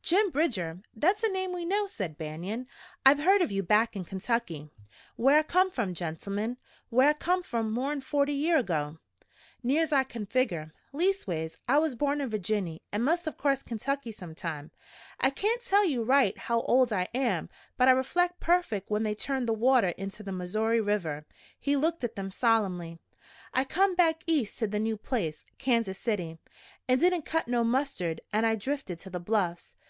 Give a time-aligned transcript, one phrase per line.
[0.00, 0.80] "Jim Bridger?
[0.94, 2.66] That's a name we know," said Banion.
[3.04, 4.70] "I've heard of you back in Kentucky."
[5.16, 6.56] "Whar I come from, gentlemen
[6.90, 8.98] whar I come from more'n forty year ago,
[9.62, 10.72] near's I can figger.
[10.92, 14.70] Leastways I was borned in Virginny an' must of crossed Kentucky sometime.
[15.20, 19.46] I kain't tell right how old I am, but I rek'lect perfect when they turned
[19.48, 21.26] the water inter the Missoury River."
[21.58, 22.98] He looked at them solemnly.
[23.54, 26.38] "I come back East to the new place, Kansas City.
[26.88, 29.76] It didn't cut no mustard, an' I drifted to the Bluffs.